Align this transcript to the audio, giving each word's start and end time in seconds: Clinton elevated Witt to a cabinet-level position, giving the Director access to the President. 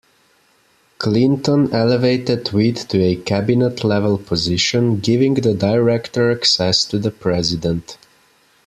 Clinton 0.97 1.71
elevated 1.71 2.51
Witt 2.51 2.75
to 2.89 2.99
a 3.03 3.15
cabinet-level 3.17 4.17
position, 4.17 4.99
giving 4.99 5.35
the 5.35 5.53
Director 5.53 6.31
access 6.31 6.83
to 6.85 6.97
the 6.97 7.11
President. 7.11 7.99